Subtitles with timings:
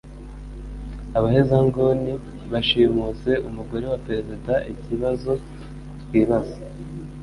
[1.17, 2.11] Abahezanguni
[2.51, 5.31] bashimuse umugore wa perezida ikibazo
[6.01, 6.57] twibaza